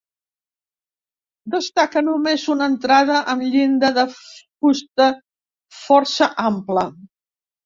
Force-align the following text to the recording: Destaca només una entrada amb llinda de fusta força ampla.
Destaca 1.55 2.01
només 2.07 2.45
una 2.53 2.69
entrada 2.71 3.19
amb 3.35 3.45
llinda 3.57 3.93
de 3.99 4.07
fusta 4.15 5.11
força 5.85 6.31
ampla. 6.49 6.89